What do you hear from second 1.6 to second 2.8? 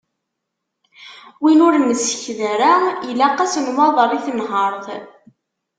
ur nsekked ara